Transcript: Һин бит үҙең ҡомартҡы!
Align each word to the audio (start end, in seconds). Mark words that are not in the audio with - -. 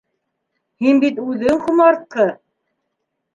Һин 0.85 1.01
бит 1.03 1.19
үҙең 1.25 1.61
ҡомартҡы! 1.67 2.27